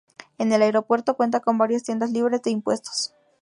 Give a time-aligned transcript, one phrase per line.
[0.39, 3.13] El aeropuerto cuenta con varias tiendas libres de impuestos.